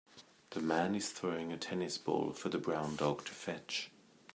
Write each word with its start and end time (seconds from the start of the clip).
The 0.49 0.61
man 0.61 0.95
is 0.95 1.11
throwing 1.11 1.51
a 1.53 1.59
tennis 1.59 1.99
ball 1.99 2.33
for 2.33 2.49
the 2.49 2.57
brown 2.57 2.95
dog 2.95 3.23
to 3.25 3.31
fetch. 3.33 3.91